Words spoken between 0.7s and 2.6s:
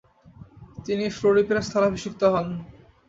তিনি ফ্রোরিপের স্থলাভিষিক্ত হন।